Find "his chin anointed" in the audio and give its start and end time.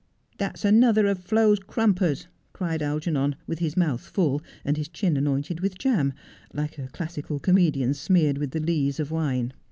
4.75-5.59